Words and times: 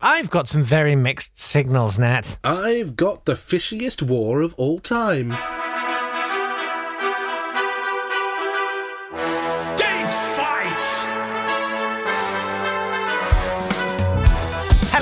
I've 0.00 0.30
got 0.30 0.48
some 0.48 0.62
very 0.62 0.96
mixed 0.96 1.38
signals, 1.38 1.98
Nat. 1.98 2.38
I've 2.44 2.96
got 2.96 3.24
the 3.24 3.34
fishiest 3.34 4.02
war 4.02 4.40
of 4.40 4.54
all 4.54 4.78
time. 4.78 5.32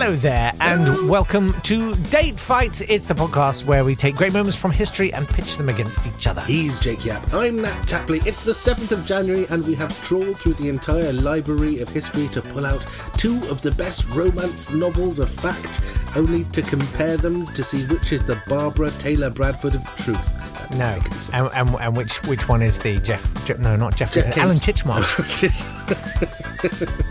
Hello 0.02 0.16
there, 0.16 0.52
and 0.60 1.08
welcome 1.08 1.52
to 1.60 1.94
Date 1.94 2.40
Fight. 2.40 2.80
It's 2.90 3.06
the 3.06 3.14
podcast 3.14 3.66
where 3.66 3.84
we 3.84 3.94
take 3.94 4.16
great 4.16 4.32
moments 4.32 4.56
from 4.56 4.72
history 4.72 5.12
and 5.12 5.28
pitch 5.28 5.56
them 5.56 5.68
against 5.68 6.08
each 6.08 6.26
other. 6.26 6.40
He's 6.40 6.80
Jake 6.80 7.04
Yapp. 7.04 7.32
I'm 7.32 7.62
Nat 7.62 7.86
Tapley. 7.86 8.20
It's 8.26 8.42
the 8.42 8.50
7th 8.50 8.90
of 8.90 9.06
January, 9.06 9.46
and 9.50 9.64
we 9.64 9.76
have 9.76 9.96
trawled 10.02 10.40
through 10.40 10.54
the 10.54 10.68
entire 10.68 11.12
library 11.12 11.78
of 11.78 11.88
history 11.88 12.26
to 12.30 12.42
pull 12.42 12.66
out 12.66 12.84
two 13.16 13.40
of 13.48 13.62
the 13.62 13.70
best 13.70 14.08
romance 14.08 14.70
novels 14.70 15.20
of 15.20 15.30
fact, 15.30 15.80
only 16.16 16.46
to 16.46 16.62
compare 16.62 17.16
them 17.16 17.46
to 17.46 17.62
see 17.62 17.84
which 17.86 18.12
is 18.12 18.26
the 18.26 18.42
Barbara 18.48 18.90
Taylor 18.90 19.30
Bradford 19.30 19.76
of 19.76 19.84
truth. 19.98 20.68
No, 20.72 20.96
make 20.96 21.04
any 21.04 21.14
sense. 21.14 21.30
and, 21.30 21.68
and, 21.68 21.80
and 21.80 21.96
which 21.96 22.20
which 22.24 22.48
one 22.48 22.60
is 22.60 22.80
the 22.80 22.98
Jeff? 22.98 23.46
Je- 23.46 23.54
no, 23.58 23.76
not 23.76 23.94
Jeff. 23.94 24.14
Jeff 24.14 24.36
Alan 24.36 24.56
Titchmarsh. 24.56 25.48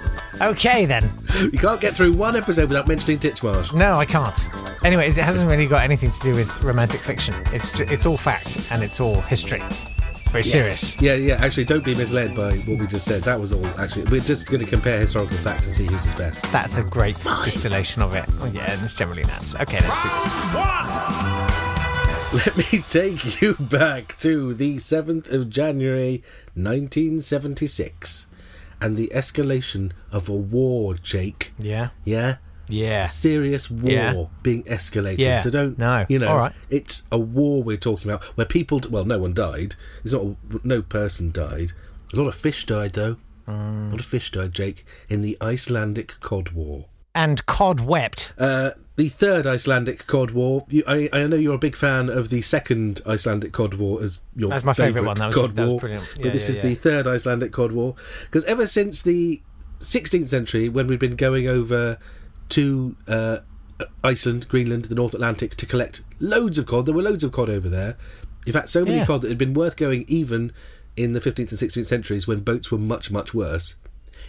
Okay, 0.41 0.86
then. 0.86 1.08
you 1.40 1.59
can't 1.59 1.80
get 1.80 1.94
through 1.94 2.13
one 2.13 2.36
episode 2.36 2.70
without 2.70 2.88
mentioning 2.88 3.20
Titchmarsh. 3.20 3.73
No, 3.76 3.95
I 3.95 4.05
can't. 4.05 4.48
Anyways, 4.84 5.20
it 5.20 5.23
hasn't 5.23 5.49
really 5.49 5.68
got 5.68 5.84
anything 5.84 6.09
to 6.09 6.20
do 6.22 6.32
with 6.34 6.63
romantic 6.63 6.99
fiction. 6.99 7.36
It's 7.48 7.80
it's 7.80 8.08
all 8.08 8.18
fact 8.18 8.72
and 8.72 8.84
it's 8.84 8.99
all 8.99 9.22
history. 9.22 9.62
Very 10.32 10.44
serious. 10.44 10.99
Yeah, 10.99 11.13
yeah. 11.13 11.35
Actually, 11.44 11.66
don't 11.66 11.84
be 11.84 11.94
misled 11.94 12.34
by 12.35 12.55
what 12.59 12.80
we 12.80 12.88
just 12.88 13.05
said. 13.05 13.22
That 13.23 13.40
was 13.40 13.52
all. 13.52 13.66
Actually, 13.80 14.05
we're 14.05 14.22
just 14.22 14.48
going 14.49 14.63
to 14.63 14.70
compare 14.70 14.99
historical 14.99 15.38
facts 15.38 15.66
and 15.66 15.76
see 15.76 15.85
who's 15.85 16.05
his 16.05 16.16
best. 16.16 16.49
That's 16.52 16.77
a 16.77 16.84
great 16.84 17.20
distillation 17.44 18.02
of 18.02 18.16
it. 18.16 18.26
Oh, 18.40 18.46
yeah, 18.46 18.71
and 18.71 18.82
it's 18.82 18.96
generally 18.96 19.23
nuts. 19.23 19.54
Okay, 19.55 19.80
let's 19.82 20.02
do 20.02 20.10
this. 20.10 20.32
Let 22.34 22.55
me 22.55 22.82
take 22.90 23.41
you 23.41 23.55
back 23.55 24.18
to 24.21 24.54
the 24.54 24.77
7th 24.77 25.34
of 25.34 25.49
January 25.49 26.24
1976 26.54 28.27
and 28.82 28.98
the 28.98 29.12
escalation 29.13 29.91
of 30.12 30.27
a 30.29 30.34
war, 30.35 30.96
Jake. 30.96 31.54
Yeah. 31.60 31.90
Yeah? 32.04 32.37
Yeah. 32.68 33.05
Serious 33.05 33.70
war 33.70 33.91
Yeah. 33.91 34.26
being 34.43 34.63
escalated. 34.63 35.20
Yeah. 35.20 35.40
So 35.40 35.49
don't, 35.49 35.77
No. 35.77 36.05
you 36.10 36.20
know, 36.20 36.29
All 36.29 36.37
right. 36.37 36.54
it's 36.70 37.04
a 37.12 37.20
war 37.20 37.62
we're 37.63 37.77
talking 37.77 38.09
about 38.09 38.24
where 38.37 38.46
people, 38.46 38.82
well, 38.90 39.05
no 39.05 39.20
one 39.20 39.34
died. 39.34 39.76
It's 40.04 40.13
not, 40.13 40.24
a, 40.24 40.35
no 40.63 40.82
person 40.82 41.32
died. 41.32 41.74
A 42.13 42.15
lot 42.18 42.27
of 42.27 42.35
fish 42.35 42.65
died, 42.65 42.93
though. 42.93 43.18
Mm. 43.48 43.87
A 43.90 43.91
lot 43.91 43.99
of 43.99 44.05
fish 44.05 44.32
died, 44.32 44.54
Jake, 44.54 44.85
in 45.09 45.21
the 45.21 45.37
Icelandic 45.41 46.20
Cod 46.21 46.49
War. 46.52 46.85
And 47.13 47.45
Cod 47.45 47.81
wept. 47.81 48.34
Uh, 48.37 48.71
the 48.95 49.09
third 49.09 49.45
Icelandic 49.45 50.07
Cod 50.07 50.31
War. 50.31 50.65
You, 50.70 50.84
I, 50.87 51.09
I 51.12 51.27
know 51.27 51.35
you're 51.35 51.55
a 51.55 51.59
big 51.59 51.76
fan 51.76 52.09
of 52.09 52.29
the 52.29 52.41
second 52.41 53.01
Icelandic 53.05 53.51
Cod 53.51 53.73
War 53.76 54.01
as 54.01 54.20
your 54.35 54.49
That's 54.49 54.63
my 54.63 54.73
favourite 54.73 55.05
one. 55.05 55.18
That 55.18 55.27
was- 55.27 55.35
Cod 55.35 55.55
that 55.55 55.62
was 55.63 55.70
War. 55.71 55.79
brilliant. 55.79 56.07
but 56.21 56.31
this 56.31 56.45
yeah, 56.48 56.51
is 56.51 56.57
yeah. 56.57 56.63
the 56.63 56.76
third 56.76 57.07
Icelandic 57.07 57.51
Cod 57.51 57.71
War 57.73 57.95
because 58.26 58.45
ever 58.45 58.65
since 58.68 59.01
the 59.01 59.41
16th 59.79 60.29
century, 60.29 60.70
when 60.70 60.87
we've 60.87 60.99
been 60.99 61.15
going 61.15 61.48
over 61.48 61.98
to 62.49 62.95
uh, 63.07 63.40
Iceland, 64.03 64.47
Greenland, 64.47 64.85
the 64.85 64.96
North 64.96 65.13
Atlantic 65.13 65.56
to 65.56 65.66
collect 65.66 66.01
loads 66.19 66.57
of 66.57 66.66
cod, 66.66 66.85
there 66.85 66.94
were 66.96 67.01
loads 67.01 67.23
of 67.23 67.31
cod 67.31 67.50
over 67.50 67.68
there. 67.68 67.97
In 68.46 68.53
fact, 68.53 68.69
so 68.69 68.84
many 68.85 68.97
Yeah. 68.97 69.06
cod 69.06 69.22
that 69.22 69.28
it 69.28 69.31
had 69.31 69.38
been 69.38 69.53
worth 69.53 69.75
going 69.78 70.06
even 70.07 70.51
in 70.96 71.13
the 71.13 71.19
15th 71.19 71.51
and 71.51 71.59
16th 71.59 71.88
centuries 71.88 72.28
when 72.28 72.41
boats 72.41 72.72
were 72.72 72.78
much, 72.78 73.09
much 73.12 73.34
worse. 73.34 73.75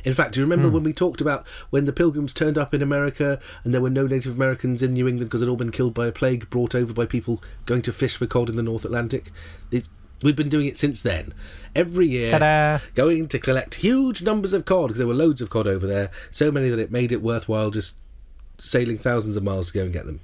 In 0.04 0.14
fact, 0.14 0.34
do 0.34 0.40
you 0.40 0.44
remember 0.44 0.68
Hmm. 0.68 0.74
when 0.74 0.82
we 0.82 0.92
talked 0.92 1.20
about 1.20 1.46
when 1.70 1.84
the 1.84 1.92
pilgrims 1.92 2.32
turned 2.32 2.58
up 2.58 2.74
in 2.74 2.82
America 2.82 3.38
and 3.64 3.72
there 3.72 3.80
were 3.80 3.90
no 3.90 4.06
Native 4.06 4.34
Americans 4.34 4.82
in 4.82 4.92
New 4.94 5.06
England 5.06 5.28
because 5.30 5.40
they'd 5.40 5.48
all 5.48 5.56
been 5.56 5.70
killed 5.70 5.94
by 5.94 6.06
a 6.06 6.12
plague 6.12 6.50
brought 6.50 6.74
over 6.74 6.92
by 6.92 7.06
people 7.06 7.42
going 7.66 7.82
to 7.82 7.92
fish 7.92 8.16
for 8.16 8.26
cod 8.26 8.48
in 8.50 8.56
the 8.56 8.62
North 8.62 8.84
Atlantic? 8.84 9.30
It- 9.70 9.88
We've 10.24 10.36
been 10.36 10.48
doing 10.48 10.68
it 10.68 10.76
since 10.76 11.02
then. 11.02 11.34
Every 11.74 12.06
year, 12.06 12.30
Ta-da. 12.30 12.78
going 12.94 13.26
to 13.26 13.40
collect 13.40 13.74
huge 13.76 14.22
numbers 14.22 14.52
of 14.52 14.64
cod 14.64 14.88
because 14.88 14.98
there 14.98 15.06
were 15.08 15.14
loads 15.14 15.40
of 15.40 15.50
cod 15.50 15.66
over 15.66 15.84
there, 15.84 16.10
so 16.30 16.52
many 16.52 16.68
that 16.68 16.78
it 16.78 16.92
made 16.92 17.10
it 17.10 17.20
worthwhile 17.22 17.72
just 17.72 17.96
sailing 18.60 18.98
thousands 18.98 19.36
of 19.36 19.42
miles 19.42 19.66
to 19.72 19.78
go 19.78 19.82
and 19.82 19.92
get 19.92 20.06
them. 20.06 20.20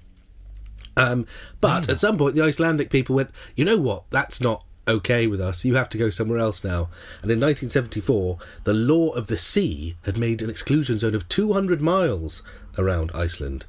Um, 0.96 1.26
but 1.60 1.88
at 1.88 1.98
some 1.98 2.16
point, 2.16 2.36
the 2.36 2.42
Icelandic 2.44 2.90
people 2.90 3.16
went, 3.16 3.30
you 3.56 3.64
know 3.64 3.76
what? 3.76 4.04
That's 4.10 4.40
not 4.40 4.64
okay 4.88 5.26
with 5.26 5.40
us. 5.40 5.64
You 5.64 5.74
have 5.74 5.90
to 5.90 5.98
go 5.98 6.10
somewhere 6.10 6.38
else 6.38 6.64
now. 6.64 6.88
And 7.22 7.30
in 7.30 7.40
1974, 7.40 8.38
the 8.64 8.74
law 8.74 9.10
of 9.10 9.26
the 9.26 9.36
sea 9.36 9.96
had 10.02 10.18
made 10.18 10.42
an 10.42 10.50
exclusion 10.50 10.98
zone 10.98 11.14
of 11.14 11.28
200 11.28 11.80
miles 11.80 12.42
around 12.76 13.10
Iceland, 13.14 13.66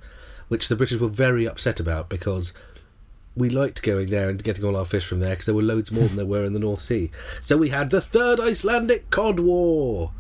which 0.48 0.68
the 0.68 0.76
British 0.76 1.00
were 1.00 1.08
very 1.08 1.48
upset 1.48 1.80
about 1.80 2.10
because 2.10 2.54
we 3.36 3.50
liked 3.50 3.84
going 3.84 4.10
there 4.10 4.30
and 4.30 4.44
getting 4.44 4.66
all 4.66 4.76
our 4.76 4.86
fish 4.86 5.06
from 5.06 5.20
there 5.20 5.32
because 5.32 5.46
there 5.46 5.56
were 5.56 5.62
loads 5.62 5.92
more 5.92 6.08
than 6.08 6.18
there 6.18 6.26
were 6.26 6.44
in 6.44 6.54
the 6.54 6.60
North 6.60 6.82
Sea. 6.82 7.12
So 7.42 7.58
we 7.58 7.70
had 7.70 7.90
the 7.90 8.02
Third 8.02 8.40
Icelandic 8.40 9.10
Cod 9.10 9.40
War, 9.40 10.12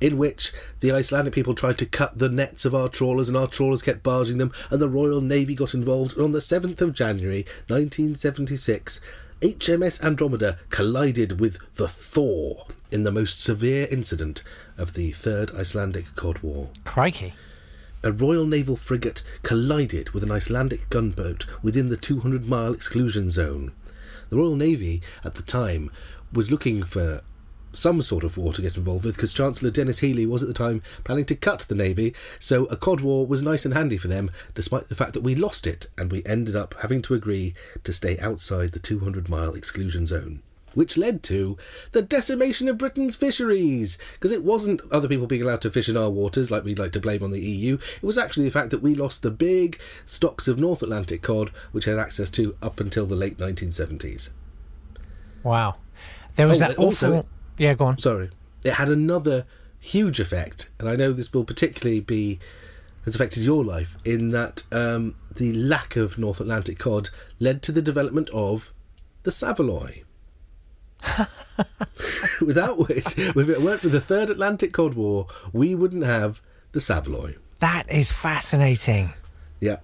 in 0.00 0.18
which 0.18 0.52
the 0.80 0.92
Icelandic 0.92 1.32
people 1.32 1.54
tried 1.54 1.78
to 1.78 1.86
cut 1.86 2.18
the 2.18 2.28
nets 2.28 2.64
of 2.64 2.74
our 2.74 2.88
trawlers 2.88 3.28
and 3.28 3.36
our 3.36 3.46
trawlers 3.46 3.82
kept 3.82 4.02
barging 4.02 4.38
them, 4.38 4.52
and 4.70 4.80
the 4.80 4.88
Royal 4.88 5.20
Navy 5.20 5.54
got 5.54 5.74
involved. 5.74 6.16
And 6.16 6.24
on 6.24 6.32
the 6.32 6.40
7th 6.40 6.80
of 6.80 6.94
January 6.94 7.46
1976, 7.68 9.00
HMS 9.42 10.02
Andromeda 10.02 10.56
collided 10.70 11.38
with 11.38 11.58
the 11.74 11.86
Thor 11.86 12.64
in 12.90 13.02
the 13.02 13.12
most 13.12 13.38
severe 13.38 13.86
incident 13.90 14.42
of 14.78 14.94
the 14.94 15.12
Third 15.12 15.54
Icelandic 15.54 16.16
Cod 16.16 16.38
War 16.38 16.70
Crikey. 16.84 17.34
a 18.02 18.12
Royal 18.12 18.46
Naval 18.46 18.76
frigate 18.76 19.22
collided 19.42 20.10
with 20.10 20.22
an 20.22 20.30
Icelandic 20.30 20.88
gunboat 20.88 21.44
within 21.62 21.88
the 21.88 21.98
200 21.98 22.46
mile 22.46 22.72
exclusion 22.72 23.30
zone. 23.30 23.72
The 24.30 24.36
Royal 24.36 24.56
Navy 24.56 25.02
at 25.22 25.34
the 25.34 25.42
time 25.42 25.90
was 26.32 26.50
looking 26.50 26.82
for 26.82 27.20
some 27.76 28.02
sort 28.02 28.24
of 28.24 28.36
war 28.36 28.52
to 28.52 28.62
get 28.62 28.76
involved 28.76 29.04
with 29.04 29.16
because 29.16 29.32
Chancellor 29.32 29.70
Denis 29.70 30.00
Healey 30.00 30.26
was 30.26 30.42
at 30.42 30.48
the 30.48 30.54
time 30.54 30.82
planning 31.04 31.24
to 31.26 31.36
cut 31.36 31.60
the 31.60 31.74
Navy, 31.74 32.14
so 32.38 32.64
a 32.66 32.76
cod 32.76 33.00
war 33.00 33.26
was 33.26 33.42
nice 33.42 33.64
and 33.64 33.74
handy 33.74 33.96
for 33.98 34.08
them, 34.08 34.30
despite 34.54 34.88
the 34.88 34.94
fact 34.94 35.12
that 35.12 35.22
we 35.22 35.34
lost 35.34 35.66
it 35.66 35.88
and 35.98 36.10
we 36.10 36.24
ended 36.24 36.56
up 36.56 36.74
having 36.80 37.02
to 37.02 37.14
agree 37.14 37.54
to 37.84 37.92
stay 37.92 38.18
outside 38.18 38.70
the 38.70 38.78
200 38.78 39.28
mile 39.28 39.54
exclusion 39.54 40.06
zone. 40.06 40.42
Which 40.74 40.98
led 40.98 41.22
to 41.22 41.56
the 41.92 42.02
decimation 42.02 42.68
of 42.68 42.76
Britain's 42.76 43.16
fisheries. 43.16 43.96
Because 44.12 44.30
it 44.30 44.44
wasn't 44.44 44.82
other 44.92 45.08
people 45.08 45.26
being 45.26 45.40
allowed 45.40 45.62
to 45.62 45.70
fish 45.70 45.88
in 45.88 45.96
our 45.96 46.10
waters 46.10 46.50
like 46.50 46.64
we'd 46.64 46.78
like 46.78 46.92
to 46.92 47.00
blame 47.00 47.22
on 47.22 47.30
the 47.30 47.40
EU. 47.40 47.78
It 47.96 48.02
was 48.06 48.18
actually 48.18 48.44
the 48.44 48.50
fact 48.50 48.68
that 48.72 48.82
we 48.82 48.94
lost 48.94 49.22
the 49.22 49.30
big 49.30 49.80
stocks 50.04 50.46
of 50.48 50.58
North 50.58 50.82
Atlantic 50.82 51.22
cod, 51.22 51.50
which 51.72 51.86
had 51.86 51.98
access 51.98 52.28
to 52.32 52.56
up 52.60 52.78
until 52.78 53.06
the 53.06 53.16
late 53.16 53.38
1970s. 53.38 54.28
Wow. 55.42 55.76
There 56.34 56.46
was 56.46 56.60
Oh, 56.60 56.68
that 56.68 56.76
also- 56.76 57.12
awful. 57.12 57.28
Yeah, 57.58 57.74
go 57.74 57.86
on. 57.86 57.98
Sorry. 57.98 58.30
It 58.64 58.74
had 58.74 58.88
another 58.88 59.46
huge 59.78 60.20
effect, 60.20 60.70
and 60.78 60.88
I 60.88 60.96
know 60.96 61.12
this 61.12 61.32
will 61.32 61.44
particularly 61.44 62.00
be 62.00 62.38
has 63.04 63.14
affected 63.14 63.44
your 63.44 63.64
life 63.64 63.96
in 64.04 64.30
that 64.30 64.64
um, 64.72 65.14
the 65.36 65.52
lack 65.52 65.94
of 65.94 66.18
North 66.18 66.40
Atlantic 66.40 66.78
cod 66.78 67.08
led 67.38 67.62
to 67.62 67.72
the 67.72 67.80
development 67.80 68.28
of 68.30 68.72
the 69.22 69.30
Saveloy. 69.30 70.02
Without 72.40 72.88
which, 72.88 73.16
if 73.16 73.48
it 73.48 73.60
weren't 73.62 73.80
for 73.80 73.88
the 73.88 74.00
Third 74.00 74.28
Atlantic 74.28 74.72
Cod 74.72 74.94
War, 74.94 75.28
we 75.52 75.74
wouldn't 75.74 76.04
have 76.04 76.40
the 76.72 76.80
Saveloy. 76.80 77.36
That 77.60 77.90
is 77.90 78.10
fascinating. 78.10 79.14
Yeah. 79.60 79.76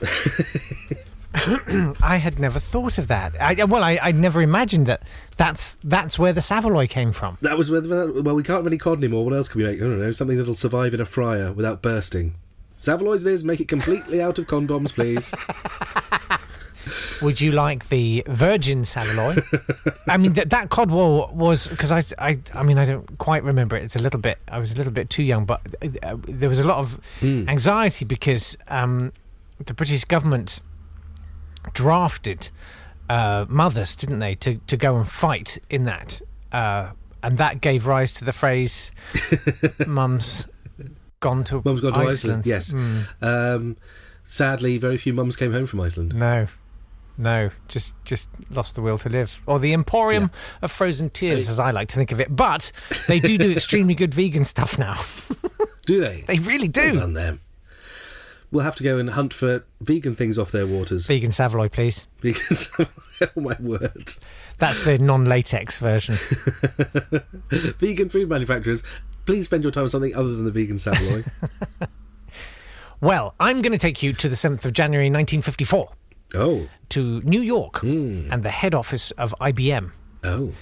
I 2.02 2.16
had 2.16 2.38
never 2.38 2.58
thought 2.58 2.98
of 2.98 3.08
that. 3.08 3.40
I, 3.40 3.64
well, 3.64 3.82
I, 3.82 3.98
I 4.02 4.12
never 4.12 4.40
imagined 4.40 4.86
that. 4.86 5.02
That's 5.36 5.76
that's 5.84 6.18
where 6.18 6.32
the 6.32 6.40
Saveloy 6.40 6.86
came 6.86 7.12
from. 7.12 7.38
That 7.42 7.58
was 7.58 7.70
where, 7.70 7.82
well, 7.82 8.34
we 8.34 8.42
can't 8.42 8.58
have 8.58 8.66
any 8.66 8.78
cod 8.78 8.98
anymore. 8.98 9.24
What 9.24 9.34
else 9.34 9.48
can 9.48 9.60
we 9.60 9.66
make? 9.66 9.76
I 9.76 9.84
don't 9.84 10.00
know, 10.00 10.12
something 10.12 10.36
that'll 10.36 10.54
survive 10.54 10.94
in 10.94 11.00
a 11.00 11.04
fryer 11.06 11.52
without 11.52 11.82
bursting. 11.82 12.34
Savoy's 12.78 13.24
Liz, 13.24 13.44
make 13.44 13.60
it 13.60 13.68
completely 13.68 14.20
out 14.20 14.38
of 14.38 14.46
condoms, 14.46 14.92
please. 14.92 15.32
Would 17.22 17.40
you 17.40 17.50
like 17.52 17.88
the 17.88 18.22
virgin 18.28 18.84
Saveloy? 18.84 19.42
I 20.08 20.16
mean, 20.18 20.34
that 20.34 20.50
that 20.50 20.68
cod 20.68 20.90
war 20.90 21.30
was 21.32 21.68
because 21.68 21.90
I, 21.90 22.02
I, 22.18 22.38
I 22.54 22.62
mean, 22.62 22.78
I 22.78 22.84
don't 22.84 23.18
quite 23.18 23.42
remember 23.42 23.76
it. 23.76 23.82
It's 23.82 23.96
a 23.96 23.98
little 23.98 24.20
bit. 24.20 24.38
I 24.48 24.58
was 24.58 24.72
a 24.72 24.76
little 24.76 24.92
bit 24.92 25.10
too 25.10 25.22
young, 25.22 25.46
but 25.46 25.60
uh, 26.02 26.16
there 26.28 26.48
was 26.48 26.60
a 26.60 26.66
lot 26.66 26.78
of 26.78 27.00
anxiety 27.24 28.04
because 28.04 28.56
um, 28.68 29.12
the 29.64 29.74
British 29.74 30.04
government 30.04 30.60
drafted 31.72 32.50
uh, 33.08 33.46
mothers, 33.48 33.94
didn't 33.96 34.18
they, 34.18 34.34
to 34.36 34.56
to 34.66 34.76
go 34.76 34.96
and 34.96 35.08
fight 35.08 35.58
in 35.70 35.84
that, 35.84 36.20
uh, 36.52 36.90
and 37.22 37.38
that 37.38 37.60
gave 37.60 37.86
rise 37.86 38.14
to 38.14 38.24
the 38.24 38.32
phrase 38.32 38.90
"mums 39.86 40.48
gone 41.20 41.44
to 41.44 41.62
Mum's 41.64 41.80
gone 41.80 41.92
to 41.94 42.00
Iceland." 42.00 42.40
Iceland. 42.40 42.46
Yes. 42.46 42.72
Mm, 42.72 43.06
Um, 43.22 43.76
sadly, 44.24 44.78
very 44.78 44.96
few 44.96 45.12
mums 45.14 45.36
came 45.36 45.52
home 45.52 45.66
from 45.66 45.80
Iceland. 45.80 46.14
no, 46.14 46.46
no, 47.18 47.50
just 47.68 47.96
just 48.04 48.28
lost 48.50 48.74
the 48.74 48.82
will 48.82 48.98
to 48.98 49.08
live, 49.08 49.40
or 49.46 49.58
the 49.58 49.72
Emporium 49.72 50.30
of 50.62 50.70
Frozen 50.70 51.10
Tears, 51.10 51.48
as 51.48 51.58
I 51.60 51.70
like 51.70 51.88
to 51.88 51.96
think 51.96 52.12
of 52.12 52.20
it. 52.20 52.34
But 52.34 52.72
they 53.08 53.20
do 53.20 53.38
do 53.38 53.50
extremely 53.52 53.94
good 53.94 54.12
vegan 54.14 54.44
stuff 54.44 54.78
now. 54.78 54.96
Do 55.86 56.00
they? 56.00 56.22
They 56.26 56.38
really 56.40 56.68
Well 56.74 56.92
do. 56.92 56.98
done 57.00 57.12
them. 57.14 57.40
We'll 58.50 58.64
have 58.64 58.76
to 58.76 58.84
go 58.84 58.98
and 58.98 59.10
hunt 59.10 59.34
for 59.34 59.64
vegan 59.80 60.14
things 60.14 60.38
off 60.38 60.52
their 60.52 60.66
waters. 60.66 61.06
Vegan 61.06 61.32
Saveloy, 61.32 61.68
please. 61.68 62.06
Because, 62.20 62.70
oh 62.78 63.40
my 63.40 63.56
word. 63.60 64.12
That's 64.58 64.82
the 64.84 64.98
non-latex 64.98 65.78
version. 65.80 66.16
vegan 67.78 68.08
food 68.08 68.28
manufacturers, 68.28 68.82
please 69.26 69.44
spend 69.46 69.62
your 69.62 69.72
time 69.72 69.84
on 69.84 69.90
something 69.90 70.14
other 70.14 70.34
than 70.34 70.44
the 70.44 70.50
vegan 70.50 70.78
Saveloy. 70.78 71.22
Well, 73.00 73.34
I'm 73.38 73.60
going 73.60 73.72
to 73.72 73.78
take 73.78 74.02
you 74.02 74.14
to 74.14 74.28
the 74.28 74.34
7th 74.34 74.64
of 74.64 74.72
January 74.72 75.06
1954 75.10 75.88
oh, 76.36 76.66
to 76.88 77.20
New 77.20 77.42
York 77.42 77.80
Hmm. 77.80 78.28
and 78.32 78.42
the 78.42 78.48
head 78.50 78.74
office 78.74 79.10
of 79.12 79.34
IBM. 79.40 79.90
oh. 80.24 80.52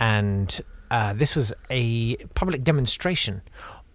And 0.00 0.60
uh, 0.90 1.12
this 1.12 1.36
was 1.36 1.52
a 1.70 2.16
public 2.34 2.64
demonstration 2.64 3.42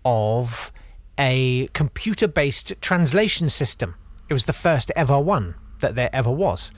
of 0.05 0.71
a 1.17 1.67
computer 1.73 2.27
based 2.27 2.73
translation 2.81 3.49
system. 3.49 3.95
It 4.29 4.33
was 4.33 4.45
the 4.45 4.53
first 4.53 4.91
ever 4.95 5.19
one 5.19 5.55
that 5.79 5.95
there 5.95 6.09
ever 6.13 6.31
was. 6.31 6.71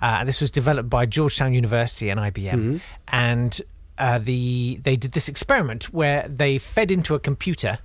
Uh, 0.00 0.18
and 0.20 0.28
this 0.28 0.40
was 0.40 0.50
developed 0.50 0.90
by 0.90 1.06
Georgetown 1.06 1.54
University 1.54 2.10
and 2.10 2.18
IBM. 2.18 2.80
And 3.08 3.60
uh, 3.98 4.18
the 4.18 4.78
they 4.82 4.96
did 4.96 5.12
this 5.12 5.28
experiment 5.28 5.84
where 5.92 6.26
they 6.28 6.58
fed 6.58 6.90
into 6.90 7.14
a 7.14 7.20
computer. 7.20 7.78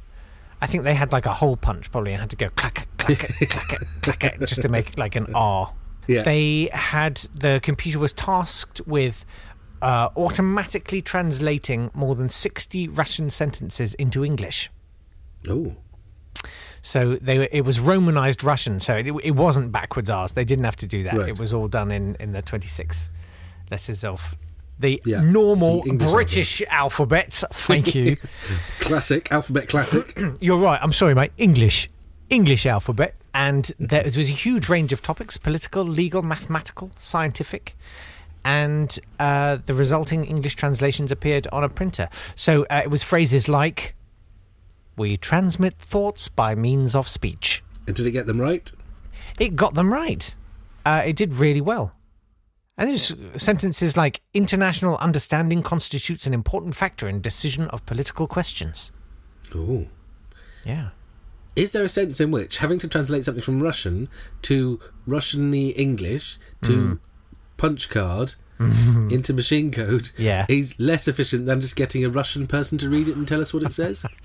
I 0.60 0.66
think 0.66 0.84
they 0.84 0.96
had 0.96 1.12
like 1.12 1.28
a 1.28 1.34
hole 1.34 1.58
punch 1.58 1.92
probably 1.92 2.14
and 2.14 2.22
had 2.22 2.32
to 2.32 2.36
go 2.36 2.50
clack, 2.50 2.88
clack, 2.98 3.20
clack, 3.50 4.20
clack, 4.20 4.40
just 4.40 4.64
to 4.64 4.70
make 4.70 4.98
like 4.98 5.16
an 5.16 5.28
R. 5.36 5.74
Yeah. 6.08 6.24
They 6.24 6.70
had 6.74 7.18
the 7.36 7.60
computer 7.62 8.00
was 8.00 8.14
tasked 8.14 8.82
with 8.88 9.26
uh, 9.82 10.10
automatically 10.18 11.02
translating 11.02 11.92
more 11.94 12.16
than 12.16 12.30
60 12.30 12.88
Russian 12.88 13.30
sentences 13.30 13.94
into 13.96 14.26
English. 14.26 14.72
Oh. 15.48 15.76
So 16.88 17.18
they 17.18 17.50
it 17.52 17.66
was 17.66 17.82
Romanized 17.82 18.46
Russian, 18.46 18.80
so 18.80 18.96
it, 18.96 19.14
it 19.22 19.32
wasn't 19.32 19.74
backwards 19.74 20.10
R's. 20.10 20.32
They 20.32 20.46
didn't 20.46 20.64
have 20.64 20.78
to 20.78 20.88
do 20.88 21.04
that. 21.04 21.16
Right. 21.16 21.28
It 21.28 21.38
was 21.38 21.54
all 21.54 21.68
done 21.68 21.92
in, 21.92 22.16
in 22.18 22.32
the 22.32 22.42
26 22.42 23.10
letters 23.70 24.06
of 24.06 24.36
the 24.80 25.02
Yeah, 25.04 25.20
normal 25.20 25.84
the 25.84 25.96
British 25.96 26.64
alphabet. 26.70 27.34
Thank 27.52 27.94
you. 27.94 28.16
Classic, 28.80 29.30
alphabet 29.34 29.68
classic. 29.68 30.18
You're 30.40 30.60
right. 30.60 30.80
I'm 30.82 30.94
sorry, 30.94 31.14
mate. 31.14 31.34
English. 31.38 31.90
English 32.30 32.66
alphabet. 32.66 33.16
And 33.34 33.70
there 33.78 34.06
was 34.06 34.18
a 34.18 34.40
huge 34.46 34.70
range 34.70 34.94
of 34.94 35.02
topics 35.02 35.36
political, 35.36 35.84
legal, 35.84 36.22
mathematical, 36.22 36.92
scientific. 36.98 37.76
And 38.46 38.98
uh, 39.20 39.58
the 39.66 39.74
resulting 39.74 40.24
English 40.24 40.56
translations 40.56 41.12
appeared 41.12 41.48
on 41.52 41.66
a 41.66 41.70
printer. 41.70 42.08
So 42.36 42.66
uh, 42.70 42.84
it 42.86 42.90
was 42.90 43.04
phrases 43.04 43.50
like, 43.50 43.94
We 44.98 45.16
transmit 45.18 45.76
thoughts 45.76 46.28
by 46.28 46.56
means 46.56 46.96
of 46.96 47.08
speech. 47.08 47.64
and 47.86 47.96
did 47.96 48.06
it 48.06 48.12
get 48.12 48.26
them 48.26 48.42
right? 48.42 48.72
It 49.40 49.56
got 49.56 49.76
them 49.76 49.94
right. 49.94 50.36
Uh, 50.86 51.04
it 51.06 51.16
did 51.16 51.36
really 51.36 51.62
well. 51.62 51.94
And 52.78 52.90
there's 52.90 53.14
sentences 53.36 53.96
like 53.98 54.22
international 54.34 54.98
understanding 54.98 55.62
constitutes 55.64 56.28
an 56.28 56.34
important 56.34 56.76
factor 56.76 57.08
in 57.08 57.22
decision 57.22 57.68
of 57.70 57.86
political 57.86 58.28
questions. 58.28 58.92
Oh. 59.56 59.88
Yeah. 60.66 60.90
Is 61.56 61.72
there 61.72 61.84
a 61.84 61.90
sense 61.90 62.20
in 62.20 62.30
which 62.30 62.60
having 62.60 62.78
to 62.80 62.88
translate 62.88 63.26
something 63.26 63.44
from 63.44 63.62
Russian 63.64 64.10
to 64.44 64.80
Russian-y 65.08 65.74
English 65.76 66.38
to 66.64 67.00
punch 67.58 67.90
card 67.90 68.36
into 68.60 69.34
machine 69.34 69.72
code 69.72 70.12
Yeah. 70.18 70.46
is 70.50 70.80
less 70.80 71.08
efficient 71.08 71.46
than 71.48 71.62
just 71.62 71.76
getting 71.76 72.06
a 72.06 72.10
Russian 72.10 72.46
person 72.48 72.78
to 72.80 72.90
read 72.90 73.08
it 73.08 73.16
and 73.16 73.28
tell 73.28 73.42
us 73.42 73.54
what 73.54 73.64
it 73.64 73.72
says? 73.74 74.06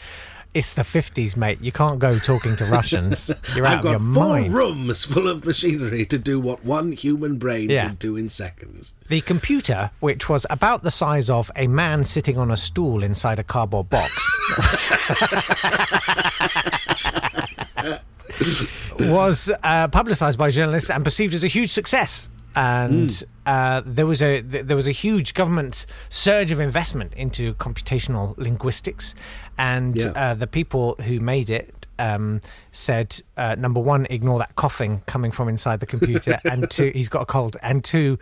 It's 0.54 0.74
the 0.74 0.82
50s, 0.82 1.34
mate. 1.34 1.62
You 1.62 1.72
can't 1.72 1.98
go 1.98 2.18
talking 2.18 2.56
to 2.56 2.66
Russians. 2.66 3.30
You're 3.56 3.64
out 3.66 3.78
I've 3.78 3.82
got 3.82 3.94
of 3.94 4.02
your 4.02 4.14
four 4.14 4.28
mind. 4.28 4.52
rooms 4.52 5.02
full 5.02 5.26
of 5.26 5.46
machinery 5.46 6.04
to 6.04 6.18
do 6.18 6.38
what 6.38 6.62
one 6.62 6.92
human 6.92 7.38
brain 7.38 7.70
Yeah. 7.70 7.86
can 7.86 7.94
do 7.94 8.18
in 8.18 8.28
seconds. 8.28 8.92
The 9.08 9.22
computer, 9.22 9.92
which 10.00 10.28
was 10.28 10.44
about 10.50 10.82
the 10.82 10.90
size 10.90 11.30
of 11.30 11.50
a 11.56 11.68
man 11.68 12.04
sitting 12.04 12.36
on 12.36 12.50
a 12.50 12.56
stool 12.58 13.02
inside 13.02 13.38
a 13.38 13.42
cardboard 13.44 13.88
box, 13.88 14.30
was 19.00 19.50
uh, 19.62 19.88
publicized 19.88 20.38
by 20.38 20.50
journalists 20.50 20.90
and 20.90 21.02
perceived 21.02 21.32
as 21.34 21.44
a 21.44 21.48
huge 21.48 21.70
success. 21.70 22.28
And 22.54 23.10
Hmm. 23.10 23.26
uh, 23.46 23.82
there 23.84 24.06
was 24.06 24.20
a 24.22 24.40
there 24.42 24.76
was 24.76 24.86
a 24.86 24.92
huge 24.92 25.34
government 25.34 25.86
surge 26.08 26.50
of 26.52 26.60
investment 26.60 27.14
into 27.14 27.54
computational 27.54 28.36
linguistics, 28.36 29.14
and 29.58 29.96
Yeah. 29.96 30.12
uh, 30.16 30.34
the 30.34 30.46
people 30.46 30.96
who 31.04 31.18
made 31.20 31.48
it 31.50 31.74
um, 31.98 32.40
said 32.72 33.20
uh, 33.36 33.54
number 33.56 33.80
one, 33.80 34.06
ignore 34.10 34.38
that 34.40 34.56
coughing 34.56 35.02
coming 35.06 35.30
from 35.30 35.48
inside 35.48 35.78
the 35.80 35.86
computer, 35.86 36.40
and 36.50 36.68
two, 36.70 36.90
he's 36.94 37.08
got 37.08 37.22
a 37.22 37.26
cold, 37.26 37.56
and 37.62 37.84
two, 37.84 38.18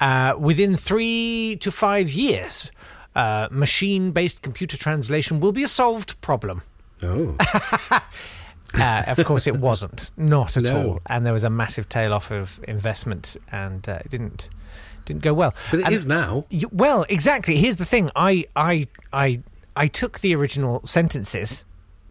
uh, 0.00 0.34
within 0.38 0.76
three 0.76 1.56
to 1.60 1.70
five 1.72 2.10
years, 2.10 2.70
uh, 3.16 3.48
machine-based 3.50 4.42
computer 4.42 4.76
translation 4.76 5.40
will 5.40 5.52
be 5.52 5.64
a 5.64 5.68
solved 5.68 6.20
problem. 6.20 6.62
Oh, 7.02 7.36
Uh, 8.74 9.04
of 9.06 9.24
course, 9.24 9.46
it 9.46 9.56
wasn't, 9.56 10.10
not 10.16 10.56
at 10.56 10.64
No. 10.64 10.76
all, 10.88 11.00
and 11.06 11.24
there 11.24 11.32
was 11.32 11.44
a 11.44 11.50
massive 11.50 11.88
tail 11.88 12.12
off 12.12 12.30
of 12.30 12.60
investment, 12.66 13.36
and 13.52 13.88
uh, 13.88 13.98
it 14.04 14.10
didn't 14.10 14.50
didn't 15.04 15.22
go 15.22 15.32
well. 15.32 15.54
but 15.70 15.80
it 15.80 15.88
is 15.92 16.02
And- 16.02 16.08
now. 16.08 16.44
Y- 16.50 16.62
Well, 16.72 17.06
exactly. 17.08 17.56
Here's 17.56 17.76
the 17.76 17.84
thing. 17.84 18.10
I 18.16 18.44
I 18.56 18.88
I 19.12 19.40
I 19.76 19.86
took 19.86 20.18
the 20.20 20.34
original 20.34 20.80
sentences 20.84 21.64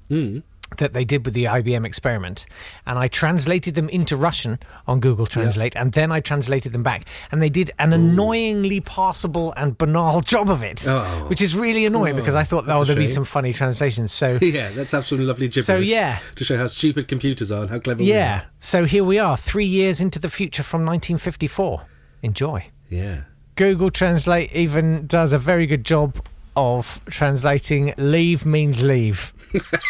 Mm. 0.09 0.43
That 0.77 0.93
they 0.93 1.03
did 1.05 1.25
with 1.25 1.33
the 1.33 1.45
IBM 1.45 1.85
experiment, 1.85 2.45
and 2.85 2.97
I 2.99 3.07
translated 3.07 3.75
them 3.75 3.89
into 3.89 4.15
Russian 4.17 4.59
on 4.87 4.99
Google 4.99 5.25
Translate, 5.25 5.75
and 5.75 5.91
then 5.93 6.11
I 6.11 6.19
translated 6.19 6.73
them 6.73 6.83
back, 6.83 7.07
and 7.31 7.41
they 7.41 7.49
did 7.49 7.71
an 7.79 7.93
annoyingly 7.93 8.81
passable 8.81 9.53
and 9.57 9.77
banal 9.77 10.21
job 10.33 10.49
of 10.49 10.61
it, 10.63 10.83
Oh. 10.87 11.25
which 11.27 11.41
is 11.41 11.55
really 11.55 11.85
annoying 11.85 12.13
Oh, 12.13 12.17
because 12.17 12.35
I 12.35 12.43
thought, 12.43 12.65
oh, 12.67 12.83
there'll 12.83 12.99
be 13.01 13.07
some 13.07 13.25
funny 13.25 13.53
translations. 13.53 14.11
So. 14.11 14.37
Yeah, 14.55 14.71
let's 14.75 14.91
have 14.93 15.05
some 15.05 15.25
lovely 15.25 15.47
gibberish. 15.47 15.65
So 15.65 15.77
yeah, 15.77 16.19
To 16.35 16.43
show 16.43 16.57
how 16.57 16.67
stupid 16.67 17.07
computers 17.07 17.51
are 17.51 17.61
and 17.63 17.69
how 17.71 17.79
clever 17.79 18.01
we 18.03 18.11
are. 18.11 18.15
yeah. 18.15 18.41
So 18.59 18.85
here 18.85 19.03
we 19.03 19.19
are, 19.19 19.35
three 19.35 19.65
years 19.65 19.99
into 20.01 20.19
the 20.19 20.29
future 20.29 20.63
from 20.63 20.81
1954. 20.85 21.85
Enjoy. 22.21 22.67
Yeah. 22.89 23.21
Google 23.55 23.89
Translate 23.89 24.51
even 24.53 25.07
does 25.07 25.33
a 25.33 25.37
very 25.37 25.65
good 25.65 25.83
job 25.85 26.25
of 26.56 27.00
translating 27.06 27.94
leave 27.96 28.44
means 28.44 28.82
leave 28.82 29.32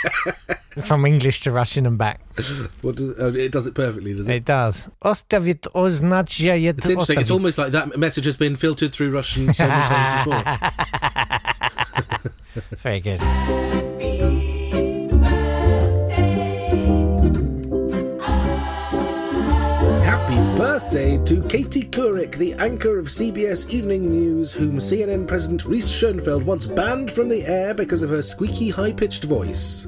from 0.82 1.04
English 1.06 1.40
to 1.40 1.50
Russian 1.50 1.86
and 1.86 1.96
back. 1.98 2.20
What 2.82 2.96
does, 2.96 3.14
oh, 3.18 3.34
it 3.34 3.50
does 3.52 3.66
it 3.66 3.74
perfectly, 3.74 4.14
does 4.14 4.28
it? 4.28 4.34
It 4.34 4.44
does. 4.44 4.90
Ostavit 5.02 5.66
označает 5.74 6.78
It's 6.78 6.88
interesting. 6.88 7.18
It's 7.20 7.30
ostavit. 7.30 7.34
almost 7.34 7.58
like 7.58 7.72
that 7.72 7.98
message 7.98 8.26
has 8.26 8.36
been 8.36 8.56
filtered 8.56 8.92
through 8.92 9.10
Russian 9.10 9.52
so 9.54 9.66
many 9.66 9.88
times 9.88 10.24
before. 10.26 10.44
Very 12.76 13.00
good. 13.00 13.20
To 21.25 21.41
Katie 21.41 21.85
Couric, 21.85 22.35
the 22.37 22.53
anchor 22.53 22.99
of 22.99 23.07
CBS 23.07 23.71
Evening 23.71 24.11
News, 24.11 24.53
whom 24.53 24.77
CNN 24.77 25.27
President 25.27 25.65
Reese 25.65 25.89
Schonfeld 25.89 26.43
once 26.43 26.67
banned 26.67 27.11
from 27.11 27.29
the 27.29 27.41
air 27.47 27.73
because 27.73 28.03
of 28.03 28.11
her 28.11 28.21
squeaky, 28.21 28.69
high 28.69 28.93
pitched 28.93 29.23
voice. 29.23 29.87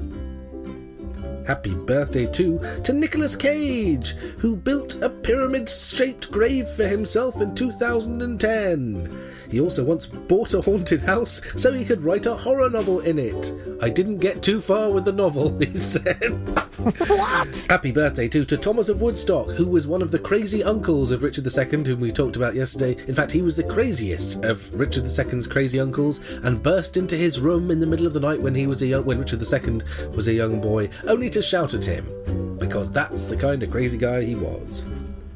Happy 1.48 1.74
birthday 1.74 2.26
too 2.26 2.60
to 2.84 2.92
Nicolas 2.92 3.34
Cage, 3.34 4.10
who 4.36 4.54
built 4.54 5.02
a 5.02 5.08
pyramid 5.08 5.70
shaped 5.70 6.30
grave 6.30 6.68
for 6.68 6.86
himself 6.86 7.40
in 7.40 7.54
2010. 7.54 9.10
He 9.50 9.58
also 9.58 9.82
once 9.82 10.04
bought 10.04 10.52
a 10.52 10.60
haunted 10.60 11.00
house 11.00 11.40
so 11.56 11.72
he 11.72 11.86
could 11.86 12.02
write 12.02 12.26
a 12.26 12.34
horror 12.34 12.68
novel 12.68 13.00
in 13.00 13.18
it. 13.18 13.54
I 13.80 13.88
didn't 13.88 14.18
get 14.18 14.42
too 14.42 14.60
far 14.60 14.92
with 14.92 15.06
the 15.06 15.12
novel, 15.12 15.58
he 15.58 15.74
said. 15.74 16.34
What? 16.78 17.66
Happy 17.68 17.92
birthday 17.92 18.28
too 18.28 18.44
to 18.44 18.56
Thomas 18.56 18.88
of 18.88 19.00
Woodstock, 19.00 19.48
who 19.48 19.66
was 19.66 19.86
one 19.86 20.02
of 20.02 20.10
the 20.10 20.18
crazy 20.18 20.62
uncles 20.62 21.10
of 21.10 21.22
Richard 21.22 21.46
II, 21.46 21.84
whom 21.84 22.00
we 22.00 22.12
talked 22.12 22.36
about 22.36 22.54
yesterday. 22.54 22.96
In 23.08 23.14
fact, 23.14 23.32
he 23.32 23.42
was 23.42 23.56
the 23.56 23.64
craziest 23.64 24.44
of 24.44 24.72
Richard 24.78 25.04
II's 25.04 25.46
crazy 25.46 25.80
uncles, 25.80 26.20
and 26.44 26.62
burst 26.62 26.96
into 26.96 27.16
his 27.16 27.40
room 27.40 27.70
in 27.70 27.80
the 27.80 27.86
middle 27.86 28.06
of 28.06 28.12
the 28.12 28.20
night 28.20 28.40
when 28.40 28.54
he 28.54 28.66
was 28.66 28.82
a 28.82 28.86
young, 28.86 29.04
when 29.04 29.18
Richard 29.18 29.42
II 29.42 29.80
was 30.14 30.28
a 30.28 30.32
young 30.32 30.60
boy, 30.60 30.88
only 31.06 31.30
to 31.30 31.37
shout 31.42 31.74
at 31.74 31.84
him, 31.84 32.56
because 32.58 32.90
that's 32.90 33.24
the 33.24 33.36
kind 33.36 33.62
of 33.62 33.70
crazy 33.70 33.98
guy 33.98 34.22
he 34.22 34.34
was. 34.34 34.84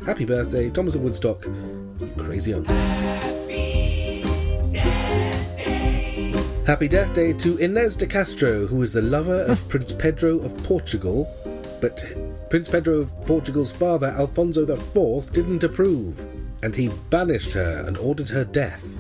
Happy 0.07 0.25
birthday, 0.25 0.71
Thomas 0.71 0.95
of 0.95 1.03
Woodstock, 1.03 1.45
you 1.47 2.13
crazy 2.17 2.55
uncle. 2.55 2.75
Happy 6.67 6.89
Death 6.89 7.13
Day 7.15 7.33
to 7.35 7.59
Inez 7.59 7.97
de 7.97 8.07
Castro, 8.07 8.67
who 8.67 8.77
was 8.77 8.93
the 8.93 9.03
lover 9.03 9.43
of 9.43 9.69
Prince 9.69 9.93
Pedro 9.93 10.39
of 10.39 10.57
Portugal, 10.65 11.29
but 11.81 12.05
Prince 12.51 12.69
Pedro 12.69 12.99
of 12.99 13.23
Portugal's 13.27 13.73
father, 13.73 14.09
Alfonso 14.09 14.63
IV, 14.63 15.33
didn't 15.33 15.65
approve, 15.65 16.25
and 16.63 16.77
he 16.77 16.91
banished 17.11 17.53
her 17.53 17.85
and 17.87 17.99
ordered 17.99 18.29
her 18.29 18.45
death. 18.45 18.99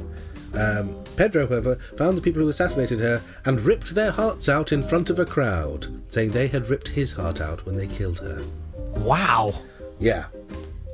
Um, 0.55 0.95
Pedro, 1.17 1.47
however, 1.47 1.77
found 1.97 2.17
the 2.17 2.21
people 2.23 2.43
who 2.43 2.49
assassinated 2.49 3.01
her 3.01 3.23
and 3.45 3.61
ripped 3.61 3.95
their 3.95 4.11
hearts 4.11 4.49
out 4.49 4.73
in 4.73 4.83
front 4.83 5.11
of 5.11 5.19
a 5.19 5.25
crowd, 5.25 5.87
saying 6.11 6.31
they 6.31 6.49
had 6.49 6.69
ripped 6.69 6.89
his 6.89 7.13
heart 7.13 7.41
out 7.41 7.65
when 7.67 7.77
they 7.77 7.87
killed 7.87 8.19
her. 8.21 8.43
Wow. 8.99 9.53
Yeah. 9.99 10.25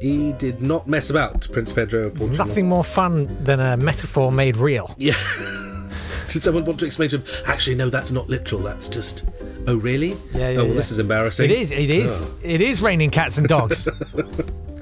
He 0.00 0.32
did 0.34 0.60
not 0.62 0.86
mess 0.86 1.10
about, 1.10 1.48
Prince 1.52 1.72
Pedro 1.72 2.06
of 2.06 2.14
Portugal. 2.14 2.46
Nothing 2.46 2.68
more 2.68 2.84
fun 2.84 3.42
than 3.42 3.58
a 3.58 3.76
metaphor 3.76 4.30
made 4.30 4.56
real. 4.56 4.94
Yeah. 4.96 5.14
Did 6.28 6.42
someone 6.42 6.64
want 6.66 6.78
to 6.80 6.86
explain 6.86 7.08
to 7.08 7.16
him? 7.18 7.24
Actually, 7.46 7.76
no, 7.76 7.88
that's 7.88 8.12
not 8.12 8.28
literal. 8.28 8.60
That's 8.60 8.88
just. 8.88 9.26
Oh, 9.66 9.76
really? 9.76 10.10
Yeah, 10.34 10.38
yeah, 10.40 10.46
Oh, 10.50 10.56
well, 10.56 10.66
yeah. 10.68 10.74
this 10.74 10.90
is 10.92 10.98
embarrassing. 10.98 11.46
It 11.46 11.50
is. 11.52 11.72
It 11.72 11.88
is. 11.90 12.22
Oh. 12.22 12.34
It 12.42 12.60
is 12.60 12.82
raining 12.82 13.08
cats 13.10 13.38
and 13.38 13.48
dogs. 13.48 13.88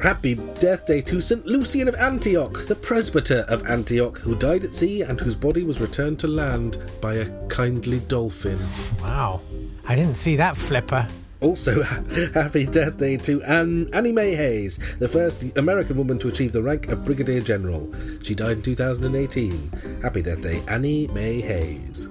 Happy 0.02 0.34
death 0.60 0.86
day 0.86 1.00
to 1.00 1.20
St. 1.20 1.46
Lucian 1.46 1.88
of 1.88 1.94
Antioch, 1.96 2.66
the 2.66 2.74
presbyter 2.74 3.44
of 3.48 3.66
Antioch, 3.66 4.18
who 4.18 4.34
died 4.36 4.64
at 4.64 4.74
sea 4.74 5.02
and 5.02 5.18
whose 5.18 5.34
body 5.34 5.64
was 5.64 5.80
returned 5.80 6.18
to 6.20 6.28
land 6.28 6.78
by 7.00 7.14
a 7.14 7.46
kindly 7.48 8.00
dolphin. 8.00 8.58
wow. 9.00 9.40
I 9.88 9.94
didn't 9.94 10.16
see 10.16 10.36
that 10.36 10.56
flipper. 10.56 11.06
Also, 11.40 11.82
happy 12.34 12.66
death 12.66 12.98
day 12.98 13.16
to 13.18 13.42
Ann, 13.44 13.88
Annie 13.92 14.12
Mae 14.12 14.34
Hays, 14.34 14.96
the 14.98 15.08
first 15.08 15.44
American 15.56 15.96
woman 15.96 16.18
to 16.18 16.28
achieve 16.28 16.52
the 16.52 16.62
rank 16.62 16.88
of 16.88 17.04
Brigadier 17.04 17.40
General. 17.40 17.92
She 18.22 18.34
died 18.34 18.58
in 18.58 18.62
2018. 18.62 20.00
Happy 20.02 20.22
death 20.22 20.42
day, 20.42 20.62
Annie 20.68 21.06
Mae 21.08 21.40
Hays. 21.40 22.08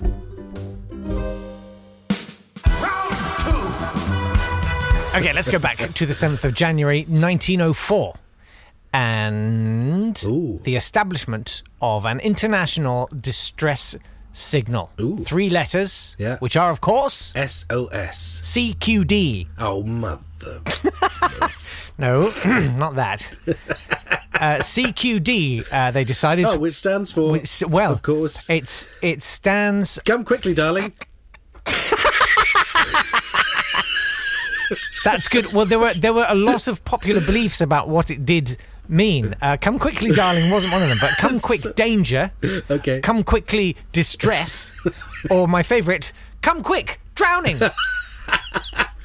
Okay, 5.16 5.32
let's 5.34 5.48
go 5.50 5.60
back 5.60 5.78
to 5.78 6.06
the 6.06 6.14
7th 6.14 6.44
of 6.44 6.54
January 6.54 7.02
1904 7.08 8.16
and 8.94 10.22
Ooh. 10.26 10.60
the 10.64 10.76
establishment 10.76 11.64
of 11.82 12.06
an 12.06 12.20
international 12.20 13.08
distress 13.18 13.96
signal. 14.34 14.92
Ooh. 15.00 15.16
Three 15.18 15.50
letters, 15.50 16.16
Yeah. 16.20 16.38
which 16.40 16.58
are, 16.58 16.70
of 16.70 16.82
course, 16.82 17.32
SOS. 17.36 18.42
CQD. 18.44 19.48
Oh, 19.58 19.84
mother. 19.84 20.62
No, 21.98 22.34
not 22.78 22.96
that. 22.96 23.34
Uh, 24.34 24.58
CQD, 24.60 25.66
uh, 25.72 25.92
they 25.92 26.04
decided. 26.04 26.44
Oh, 26.44 26.58
which 26.60 26.74
stands 26.74 27.10
for. 27.14 27.32
which- 27.32 27.64
well, 27.70 27.94
of 27.94 28.02
course. 28.02 28.50
it's 28.50 28.90
it 29.02 29.24
stands. 29.24 29.98
Come 30.04 30.26
quickly, 30.26 30.54
darling. 30.54 30.92
That's 35.06 35.28
good. 35.28 35.54
Well, 35.54 35.68
there 35.68 35.78
were 35.78 35.94
there 35.94 36.14
were 36.14 36.26
a 36.28 36.34
lot 36.34 36.68
of 36.68 36.84
popular 36.84 37.22
beliefs 37.22 37.62
about 37.62 37.88
what 37.88 38.10
it 38.10 38.26
did 38.26 38.58
mean. 38.90 39.36
Uh, 39.40 39.56
come 39.56 39.78
quickly, 39.78 40.12
darling, 40.12 40.50
wasn't 40.50 40.74
one 40.74 40.82
of 40.82 40.90
them, 40.90 40.98
but 41.00 41.12
come 41.18 41.40
quick, 41.40 41.62
danger. 41.76 42.32
Okay. 42.72 43.02
Come 43.02 43.24
quickly, 43.24 43.78
distress. 43.92 44.72
or 45.30 45.48
my 45.48 45.62
favourite, 45.62 46.12
come 46.42 46.64
quick, 46.64 47.00
drowning. 47.14 47.60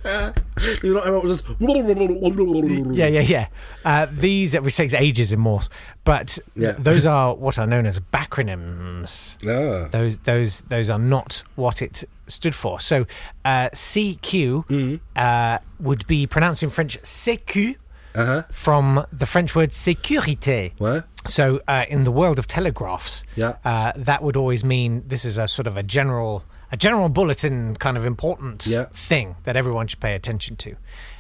You 0.83 0.95
know, 0.95 1.03
it 1.17 1.23
was 1.23 1.41
just. 1.43 1.61
Yeah, 1.61 3.07
yeah, 3.07 3.21
yeah. 3.21 3.47
Uh, 3.85 4.07
these, 4.11 4.59
which 4.61 4.77
takes 4.77 4.95
ages 4.95 5.33
in 5.33 5.41
Morse, 5.41 5.69
but 6.05 6.39
Yeah. 6.57 6.73
those 6.73 7.07
are 7.07 7.35
what 7.35 7.59
are 7.59 7.67
known 7.67 7.87
as 7.87 7.99
backronyms. 8.01 9.37
Ah. 9.47 9.89
Those, 9.91 10.19
those, 10.19 10.61
those 10.63 10.91
are 10.91 10.99
not 10.99 11.43
what 11.57 11.83
it 11.83 12.05
stood 12.27 12.55
for. 12.55 12.81
So, 12.81 13.07
uh, 13.45 13.69
CQ 13.73 14.65
Mm-hmm. 14.67 14.97
uh, 15.17 15.59
would 15.81 16.07
be 16.07 16.27
pronounced 16.27 16.63
in 16.63 16.71
French 16.71 17.01
"sécu" 17.03 17.77
Uh 18.15 18.25
huh. 18.27 18.43
from 18.51 19.07
the 19.13 19.27
French 19.27 19.55
word 19.55 19.71
"sécurité." 19.71 20.73
What? 20.79 21.05
So, 21.27 21.61
uh, 21.69 21.85
in 21.89 22.05
the 22.05 22.11
world 22.13 22.39
of 22.39 22.47
telegraphs, 22.47 23.25
Yeah. 23.37 23.55
uh, 23.65 23.93
that 23.97 24.23
would 24.23 24.37
always 24.37 24.65
mean 24.65 25.05
this 25.07 25.25
is 25.25 25.39
a 25.39 25.47
sort 25.47 25.67
of 25.67 25.77
a 25.77 25.83
general, 25.83 26.45
a 26.73 26.77
general 26.77 27.09
bulletin 27.09 27.77
kind 27.77 27.97
of 27.97 28.07
important 28.07 28.67
Yeah. 28.67 28.87
thing 28.93 29.37
that 29.45 29.57
everyone 29.57 29.87
should 29.89 30.01
pay 30.01 30.15
attention 30.15 30.57
to. 30.57 30.77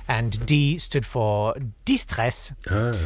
And 0.09 0.45
D 0.47 0.78
stood 0.78 1.07
for 1.07 1.54
distress. 1.85 2.52
Ah. 2.71 2.97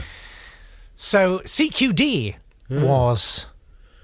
So 0.96 1.40
CQD 1.44 2.36
Hmm. 2.68 2.82
was 2.82 3.46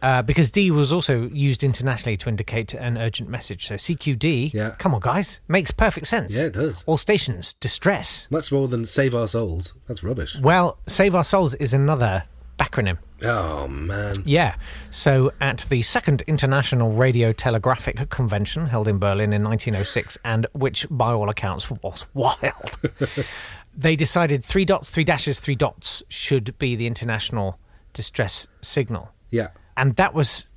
uh, 0.03 0.23
because 0.23 0.51
D 0.51 0.71
was 0.71 0.93
also 0.95 1.29
used 1.29 1.63
internationally 1.63 2.17
to 2.17 2.29
indicate 2.31 2.73
an 2.73 2.97
urgent 2.97 3.29
message. 3.29 3.67
So 3.67 3.75
CQD, 3.77 4.51
Yeah. 4.55 4.71
come 4.79 4.95
on, 4.95 5.01
guys, 5.01 5.41
makes 5.47 5.71
perfect 5.73 6.07
sense. 6.07 6.35
Yeah, 6.35 6.45
it 6.45 6.55
does. 6.55 6.83
All 6.87 6.97
stations, 6.97 7.53
distress. 7.53 8.27
Much 8.31 8.51
more 8.51 8.67
than 8.67 8.87
save 8.87 9.15
our 9.15 9.29
souls. 9.29 9.75
That's 9.89 10.03
rubbish. 10.03 10.37
Well, 10.41 10.79
Save 10.87 11.15
Our 11.15 11.25
Souls 11.25 11.53
is 11.55 11.75
another 11.75 12.25
backronym. 12.61 12.99
Oh, 13.23 13.67
man. 13.69 14.15
Yeah. 14.25 14.57
So 14.91 15.33
at 15.41 15.61
the 15.71 15.81
second 15.83 16.23
International 16.27 16.93
Radio 16.93 17.33
Telegraphic 17.33 18.09
Convention 18.11 18.67
held 18.67 18.87
in 18.89 18.99
Berlin 18.99 19.33
in 19.33 19.43
1906, 19.43 20.19
and 20.25 20.47
which 20.53 20.87
by 20.91 21.13
all 21.13 21.29
accounts 21.31 21.71
was 21.71 22.07
wild, 22.15 22.79
they 23.77 23.97
decided 23.97 24.45
three 24.45 24.65
dots, 24.65 24.91
three 24.91 25.05
dashes, 25.05 25.41
three 25.41 25.55
dots 25.55 26.03
should 26.09 26.57
be 26.59 26.77
the 26.77 26.87
international 26.87 27.59
distress 27.93 28.47
signal. 28.61 29.11
Yeah. 29.31 29.49
And 29.77 29.97
that 29.97 30.13
was 30.15 30.49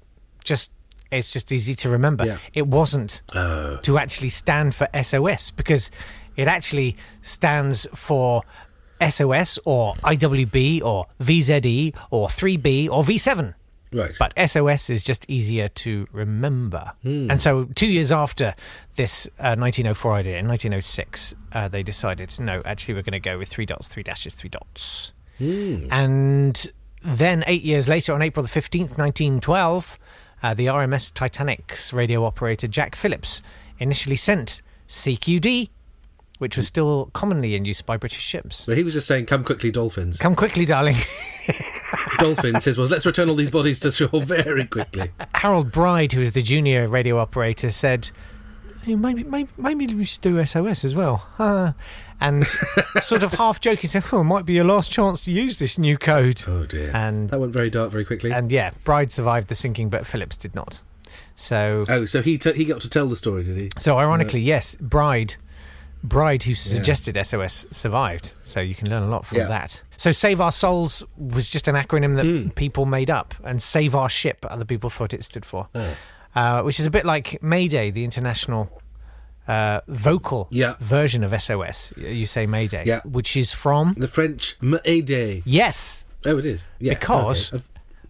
just, 0.44 0.72
it's 1.12 1.32
just 1.32 1.52
easy 1.52 1.76
to 1.76 1.90
remember. 1.90 2.26
Yeah. 2.26 2.38
It 2.54 2.68
wasn't 2.68 3.22
Oh. 3.36 3.78
to 3.84 3.98
actually 3.98 4.30
stand 4.30 4.76
for 4.76 4.88
SOS 5.02 5.52
because 5.52 5.90
it 6.36 6.48
actually 6.48 6.96
stands 7.22 7.88
for 7.94 8.42
SOS 9.10 9.60
or 9.66 9.96
IWB 9.96 10.82
or 10.82 11.06
VZE 11.22 11.96
or 12.12 12.28
3B 12.28 12.90
or 12.90 13.04
V7. 13.04 13.54
Right. 13.94 14.16
But 14.18 14.34
SOS 14.50 14.90
is 14.90 15.04
just 15.04 15.30
easier 15.30 15.68
to 15.68 16.08
remember. 16.12 16.94
And 17.30 17.42
so, 17.42 17.66
two 17.76 17.88
years 17.88 18.12
after 18.12 18.56
this 18.96 19.28
uh, 19.40 19.56
1904 19.56 20.14
idea, 20.14 20.40
in 20.40 20.48
1906, 20.48 21.36
uh, 21.52 21.68
they 21.68 21.84
decided 21.84 22.34
no, 22.40 22.62
actually, 22.66 22.96
we're 22.96 23.04
going 23.04 23.14
to 23.14 23.20
go 23.20 23.38
with 23.38 23.50
three 23.50 23.66
dots, 23.66 23.88
three 23.88 24.04
dashes, 24.04 24.34
three 24.34 24.50
dots. 24.50 25.12
And 25.92 26.72
then, 27.04 27.44
eight 27.48 27.64
years 27.64 27.88
later, 27.88 28.14
on 28.14 28.22
April 28.22 28.44
the 28.44 28.50
15th, 28.50 28.98
1912, 28.98 30.00
uh, 30.42 30.54
the 30.54 30.66
RMS 30.68 31.14
Titanic's 31.14 31.94
radio 31.94 32.26
operator 32.26 32.68
Jack 32.68 32.96
Phillips 32.96 33.42
initially 33.78 34.16
sent 34.16 34.62
CQD, 34.88 35.70
which 36.40 36.58
was 36.58 36.68
still 36.68 37.08
commonly 37.14 37.56
in 37.56 37.64
use 37.66 37.82
by 37.82 37.96
British 37.98 38.22
ships. 38.22 38.66
But 38.66 38.76
he 38.78 38.84
was 38.84 38.94
just 38.94 39.08
saying, 39.08 39.28
come 39.28 39.44
quickly, 39.44 39.72
dolphins. 39.72 40.18
Come 40.20 40.36
quickly, 40.36 40.66
darling. 40.66 40.96
dolphins. 42.18 42.66
His 42.66 42.78
was, 42.78 42.92
let's 42.92 43.06
return 43.06 43.30
all 43.30 43.36
these 43.36 43.52
bodies 43.52 43.80
to 43.82 43.92
shore 43.92 44.22
very 44.22 44.66
quickly. 44.66 45.12
Harold 45.36 45.72
Bride, 45.72 46.14
who 46.14 46.20
was 46.22 46.34
the 46.34 46.42
junior 46.42 46.88
radio 46.88 47.18
operator, 47.20 47.72
said, 47.72 48.10
"Hey, 48.84 48.96
maybe, 48.96 49.24
maybe, 49.24 49.50
maybe 49.58 49.88
we 49.94 50.06
should 50.06 50.22
do 50.22 50.44
SOS 50.46 50.84
as 50.86 50.96
well. 50.96 51.28
Huh?" 51.36 51.74
And 52.22 52.48
sort 53.02 53.22
of 53.24 53.34
half 53.34 53.60
joking 53.60 53.90
said, 53.90 54.06
"Oh, 54.14 54.22
it 54.22 54.24
might 54.24 54.46
be 54.46 54.54
your 54.54 54.64
last 54.64 54.90
chance 54.94 55.26
to 55.26 55.32
use 55.32 55.60
this 55.60 55.78
new 55.78 55.98
code." 55.98 56.42
Oh, 56.48 56.66
dear. 56.66 56.90
And 56.96 57.30
that 57.30 57.40
went 57.40 57.52
very 57.52 57.70
dark 57.70 57.92
very 57.92 58.06
quickly. 58.06 58.32
and 58.32 58.50
yeah, 58.50 58.72
Bride 58.86 59.12
survived 59.12 59.50
the 59.50 59.56
sinking, 59.56 59.90
but 59.90 60.08
Phillips 60.08 60.38
did 60.38 60.56
not. 60.56 60.82
So, 61.36 61.84
oh, 61.90 62.06
so 62.06 62.22
he, 62.22 62.38
t- 62.38 62.54
he 62.54 62.64
got 62.64 62.80
to 62.82 62.90
tell 62.90 63.08
the 63.08 63.18
story, 63.18 63.44
did 63.44 63.58
he? 63.58 63.70
so 63.78 63.98
ironically, 63.98 64.40
uh, 64.40 64.46
yes, 64.46 64.76
Bride. 64.76 65.36
Bride, 66.04 66.44
who 66.44 66.54
suggested 66.54 67.16
SOS, 67.26 67.66
survived. 67.72 68.36
So 68.42 68.60
you 68.60 68.76
can 68.76 68.90
learn 68.90 69.04
a 69.04 69.08
lot 69.08 69.26
from 69.26 69.38
Yeah. 69.38 69.48
that. 69.48 69.84
So 69.98 70.12
Save 70.12 70.42
Our 70.42 70.52
Souls 70.52 71.04
was 71.18 71.50
just 71.50 71.68
an 71.70 71.76
acronym 71.76 72.16
that 72.16 72.56
people 72.56 72.86
made 72.86 73.10
up, 73.10 73.34
and 73.44 73.62
Save 73.62 73.96
Our 73.96 74.10
Ship, 74.10 74.46
other 74.50 74.66
people 74.66 74.90
thought 74.90 75.14
it 75.14 75.24
stood 75.24 75.46
for. 75.46 75.70
Oh. 75.74 75.96
uh, 76.36 76.62
which 76.64 76.80
is 76.80 76.86
a 76.88 76.90
bit 76.92 77.06
like 77.06 77.42
Mayday, 77.44 77.92
the 77.92 78.04
international 78.04 78.82
uh, 79.48 79.82
vocal 79.88 80.48
Yeah. 80.52 80.76
version 80.80 81.24
of 81.24 81.32
SOS. 81.34 81.94
You 81.98 82.26
say 82.26 82.46
Mayday, 82.48 82.84
Yeah. 82.86 83.02
which 83.04 83.36
is 83.38 83.54
from 83.54 83.94
The 83.98 84.08
French 84.08 84.56
M'Aidé. 84.62 85.42
yes, 85.46 86.06
Oh, 86.26 86.38
it 86.40 86.46
is. 86.46 86.68
Yeah. 86.80 86.94
because 86.96 87.54
okay. 87.54 87.64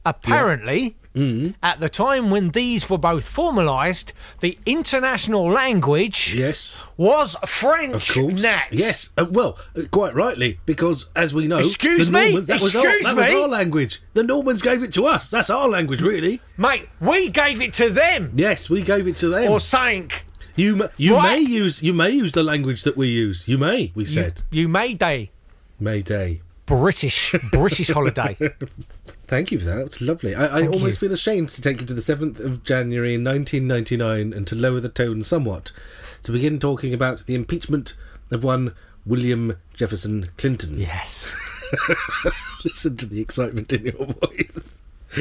apparently 0.06 0.96
Mm. 1.16 1.54
at 1.62 1.80
the 1.80 1.90
time 1.90 2.32
when 2.32 2.50
these 2.50 2.90
were 2.90 2.98
both 2.98 3.24
formalised, 3.24 4.14
the 4.40 4.58
international 4.66 5.48
language 5.48 6.34
Yes. 6.36 6.84
was 6.98 7.36
French. 7.46 8.10
Of 8.18 8.24
course. 8.30 8.42
Nat. 8.42 8.68
Yes. 8.72 9.10
Uh, 9.16 9.26
well, 9.30 9.60
uh, 9.78 9.82
quite 9.92 10.16
rightly, 10.16 10.60
because 10.66 11.10
as 11.16 11.32
we 11.34 11.48
know, 11.48 11.60
Excuse 11.60 12.08
the 12.08 12.14
me? 12.14 12.30
Normans, 12.32 12.48
that 12.48 12.62
was 12.62 12.76
our, 12.76 12.84
Excuse 12.88 13.06
that 13.06 13.16
was 13.16 13.30
me? 13.30 13.42
our 13.42 13.48
language. 13.48 14.02
The 14.16 14.24
Normans 14.24 14.62
gave 14.64 14.82
it 14.82 14.92
to 14.94 15.06
us. 15.06 15.30
That's 15.30 15.50
our 15.52 15.68
language, 15.68 16.02
really. 16.02 16.42
mate, 16.58 16.90
we 17.00 17.30
gave 17.30 17.62
it 17.62 17.74
to 17.74 17.90
them 17.92 18.32
Yes, 18.36 18.70
we 18.70 18.82
gave 18.82 19.08
it 19.08 19.18
to 19.18 19.30
them. 19.30 19.52
or 19.52 19.60
sank. 19.60 20.26
you 20.56 20.90
you 20.98 21.16
Right. 21.16 21.40
may 21.40 21.46
use 21.46 21.82
you 21.84 21.94
may 21.94 22.10
use 22.12 22.32
the 22.32 22.44
language 22.44 22.84
that 22.84 22.96
we 22.98 23.10
use. 23.10 23.48
You 23.48 23.58
may. 23.58 23.92
We 23.96 24.06
said 24.06 24.42
You 24.52 24.68
may 24.68 24.94
day. 24.96 25.32
May 25.80 26.02
day. 26.02 26.42
British 26.66 27.36
British 27.52 27.90
holiday. 27.92 28.38
Thank 29.28 29.52
you 29.52 29.60
for 29.60 29.66
that. 29.66 29.78
That's 29.78 30.02
lovely. 30.02 30.36
I, 30.36 30.60
I 30.60 30.68
almost 30.68 31.02
you. 31.02 31.08
feel 31.08 31.14
ashamed 31.14 31.50
to 31.50 31.62
take 31.62 31.82
you 31.82 31.88
to 31.88 31.94
the 31.94 32.02
7th 32.02 32.40
of 32.40 32.64
January 32.64 33.14
1999 33.14 34.34
and 34.34 34.46
to 34.48 34.56
lower 34.56 34.80
the 34.80 34.90
tone 34.90 35.24
somewhat 35.24 35.72
to 36.24 36.32
begin 36.32 36.60
talking 36.60 36.94
about 36.94 37.26
the 37.26 37.36
impeachment 37.36 37.96
of 38.32 38.44
one 38.44 38.74
William 39.06 39.58
Jefferson 39.74 40.30
Clinton. 40.38 40.76
yes. 40.76 41.36
Listen 42.66 42.96
to 42.98 43.06
the 43.06 43.22
excitement 43.22 43.74
in 43.74 43.86
your 43.86 44.06
voice. 44.06 44.80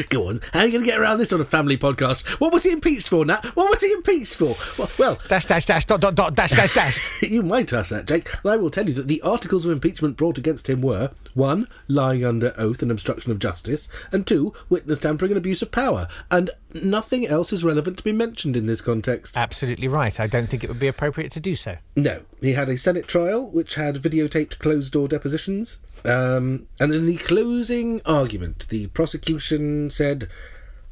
Go 0.09 0.29
on. 0.29 0.41
How 0.53 0.61
are 0.61 0.67
you 0.67 0.73
going 0.73 0.85
to 0.85 0.91
get 0.91 0.99
around 0.99 1.19
this 1.19 1.33
on 1.33 1.41
a 1.41 1.45
family 1.45 1.77
podcast? 1.77 2.41
What 2.41 2.53
was 2.53 2.65
he 2.65 2.73
impeached 2.73 3.09
for, 3.09 3.25
Nat? 3.27 3.45
What 3.55 3.69
was 3.69 3.83
he 3.83 3.93
impeached 3.93 4.37
for? 4.37 4.55
Well, 4.79 4.91
well 4.99 5.19
Dash, 5.29 5.45
dash, 5.45 5.67
dash, 5.67 5.85
dot, 5.85 6.01
dot, 6.01 6.15
dot, 6.15 6.35
dash, 6.35 6.53
dash, 6.53 6.73
dash. 6.73 7.23
you 7.31 7.43
might 7.43 7.73
ask 7.73 7.91
that, 7.91 8.07
Jake, 8.07 8.33
and 8.43 8.53
I 8.53 8.57
will 8.57 8.71
tell 8.71 8.87
you 8.87 8.95
that 8.95 9.09
the 9.09 9.21
articles 9.21 9.65
of 9.65 9.71
impeachment 9.71 10.17
brought 10.17 10.39
against 10.39 10.71
him 10.71 10.81
were 10.81 11.11
one, 11.35 11.69
lying 11.89 12.25
under 12.25 12.55
oath 12.57 12.83
and 12.83 12.91
obstruction 12.91 13.33
of 13.33 13.39
justice, 13.39 13.89
and 14.11 14.27
two, 14.27 14.53
witness 14.69 14.99
tampering 14.99 15.33
and 15.33 15.39
abuse 15.39 15.63
of 15.63 15.71
power. 15.71 16.09
And 16.31 16.51
nothing 16.75 17.27
else 17.27 17.53
is 17.53 17.65
relevant 17.65 17.99
to 17.99 18.05
be 18.05 18.13
mentioned 18.13 18.57
in 18.57 18.67
this 18.67 18.81
context. 18.81 19.37
Absolutely 19.37 19.89
right. 19.89 20.19
I 20.19 20.27
don't 20.27 20.49
think 20.49 20.65
it 20.65 20.69
would 20.69 20.79
be 20.79 20.89
appropriate 20.89 21.33
to 21.33 21.41
do 21.41 21.55
so. 21.55 21.77
No, 21.97 22.23
he 22.41 22.53
had 22.53 22.69
a 22.69 22.77
Senate 22.77 23.07
trial 23.07 23.49
which 23.51 23.75
had 23.75 23.97
videotaped 23.97 24.59
closed 24.59 24.93
door 24.93 25.09
depositions. 25.09 25.79
Um, 26.05 26.67
and 26.81 26.93
in 26.93 27.07
the 27.07 27.19
closing 27.19 28.01
argument, 28.05 28.69
the 28.69 28.89
prosecution 28.89 29.91
said, 29.91 30.29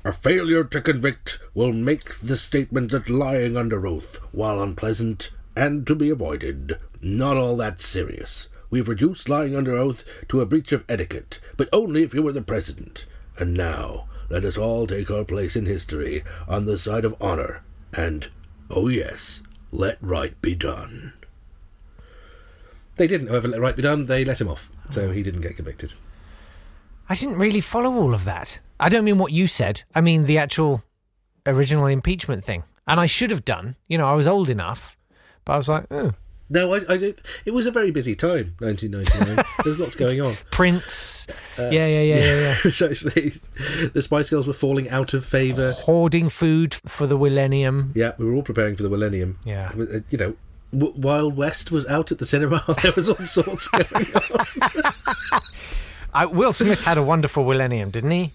A 0.05 0.13
failure 0.13 0.65
to 0.65 0.81
convict 0.81 1.39
will 1.55 1.73
make 1.73 2.19
the 2.21 2.37
statement 2.37 2.91
that 2.91 3.11
lying 3.11 3.57
under 3.57 3.87
oath, 3.87 4.17
while 4.33 4.63
unpleasant 4.63 5.31
and 5.57 5.87
to 5.87 5.95
be 5.95 6.11
avoided, 6.11 6.79
not 7.03 7.37
all 7.37 7.57
that 7.57 7.81
serious. 7.81 8.49
We've 8.71 8.89
reduced 8.89 9.29
lying 9.29 9.57
under 9.57 9.77
oath 9.77 10.05
to 10.29 10.41
a 10.41 10.47
breach 10.47 10.73
of 10.73 10.85
etiquette, 10.89 11.41
but 11.57 11.69
only 11.73 12.03
if 12.03 12.15
you 12.15 12.23
were 12.23 12.33
the 12.33 12.41
president. 12.41 13.07
And 13.37 13.55
now, 13.55 14.07
let 14.29 14.45
us 14.45 14.57
all 14.57 14.87
take 14.87 15.11
our 15.11 15.25
place 15.25 15.57
in 15.57 15.67
history 15.67 16.23
on 16.49 16.67
the 16.67 16.79
side 16.79 17.05
of 17.05 17.17
honor, 17.21 17.63
and, 17.93 18.29
oh 18.71 18.89
yes, 18.89 19.43
let 19.73 19.99
right 20.01 20.41
be 20.41 20.55
done. 20.55 21.13
They 22.97 23.07
didn't, 23.07 23.29
however, 23.29 23.49
let 23.49 23.61
right 23.61 23.77
be 23.77 23.83
done. 23.83 24.07
They 24.07 24.25
let 24.25 24.41
him 24.41 24.49
off, 24.49 24.71
so 24.91 25.11
he 25.11 25.23
didn't 25.23 25.41
get 25.41 25.57
convicted. 25.57 25.95
I 27.09 27.15
didn't 27.15 27.39
really 27.39 27.61
follow 27.61 27.93
all 27.95 28.15
of 28.15 28.25
that. 28.25 28.61
I 28.79 28.89
don't 28.89 29.05
mean 29.05 29.19
what 29.19 29.33
you 29.33 29.49
said. 29.49 29.83
I 29.95 30.01
mean 30.01 30.27
the 30.27 30.39
actual 30.39 30.85
original 31.45 31.87
impeachment 31.87 32.45
thing. 32.45 32.63
And 32.87 33.01
I 33.01 33.07
should 33.07 33.31
have 33.31 33.45
done. 33.45 33.77
You 33.89 33.99
know, 33.99 34.07
I 34.07 34.15
was 34.15 34.29
old 34.29 34.49
enough, 34.49 34.97
but 35.45 35.55
I 35.55 35.57
was 35.57 35.69
like, 35.69 35.87
oh. 35.91 36.13
No, 36.53 36.75
I, 36.75 36.79
I 36.89 36.97
don't. 36.97 37.19
It 37.45 37.53
was 37.53 37.67
a 37.67 37.71
very 37.71 37.93
busy 37.93 38.17
time, 38.17 38.55
1999. 38.59 39.37
there 39.65 39.71
was 39.71 39.79
lots 39.79 39.95
going 39.95 40.21
on. 40.21 40.35
Prince. 40.51 41.29
yeah, 41.57 41.71
yeah, 41.71 41.87
yeah, 41.87 42.03
yeah, 42.03 42.41
yeah. 42.41 42.55
Which 42.65 42.83
Actually, 42.83 43.35
the 43.95 44.03
Spice 44.03 44.31
Girls 44.31 44.49
were 44.49 44.53
falling 44.53 44.91
out 44.91 45.15
of 45.15 45.25
favour. 45.25 45.73
Hoarding 45.73 46.29
food 46.29 46.75
for 46.75 47.07
the 47.07 47.17
millennium. 47.17 47.93
Yeah, 47.95 48.15
we 48.19 48.25
were 48.25 48.35
all 48.35 48.43
preparing 48.43 48.75
for 48.75 48.83
the 48.83 48.91
millennium. 48.91 49.39
Yeah. 49.45 49.71
Uh, 49.79 50.01
You 50.11 50.19
know, 50.19 50.37
Wild 50.73 51.37
West 51.37 51.71
was 51.71 51.87
out 51.87 52.11
at 52.11 52.19
the 52.19 52.27
cinema. 52.27 52.65
there 52.83 52.93
was 52.97 53.09
all 53.09 53.15
sorts 53.17 53.69
going 53.69 54.13
on. 54.15 54.93
I, 56.13 56.27
Will 56.27 56.53
Smith 56.53 56.85
had 56.85 56.99
a 56.99 57.03
wonderful 57.03 57.45
millennium, 57.45 57.91
didn't 57.91 58.11
he? 58.11 58.33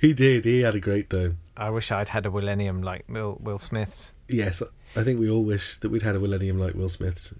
He 0.00 0.14
did. 0.14 0.44
He 0.44 0.60
had 0.60 0.76
a 0.76 0.80
great 0.80 1.10
time. 1.10 1.38
I 1.56 1.70
wish 1.70 1.90
I'd 1.90 2.10
had 2.10 2.24
a 2.24 2.30
millennium 2.30 2.82
like 2.84 3.04
Will, 3.08 3.36
Will 3.40 3.58
Smith's. 3.58 4.12
Yes, 4.28 4.62
I 4.94 5.02
think 5.02 5.18
we 5.18 5.28
all 5.28 5.42
wish 5.42 5.76
that 5.78 5.90
we'd 5.90 6.02
had 6.02 6.14
a 6.14 6.20
millennium 6.20 6.58
like 6.60 6.74
Will 6.74 6.88
Smith's. 6.88 7.34